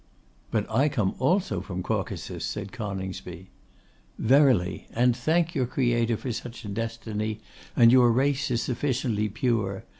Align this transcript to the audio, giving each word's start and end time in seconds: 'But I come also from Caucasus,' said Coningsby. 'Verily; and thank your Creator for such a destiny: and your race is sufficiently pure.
'But 0.49 0.65
I 0.71 0.89
come 0.89 1.13
also 1.19 1.61
from 1.61 1.83
Caucasus,' 1.83 2.43
said 2.43 2.71
Coningsby. 2.71 3.51
'Verily; 4.17 4.87
and 4.95 5.15
thank 5.15 5.53
your 5.53 5.67
Creator 5.67 6.17
for 6.17 6.31
such 6.31 6.65
a 6.65 6.69
destiny: 6.69 7.39
and 7.75 7.91
your 7.91 8.11
race 8.11 8.49
is 8.49 8.63
sufficiently 8.63 9.29
pure. 9.29 9.83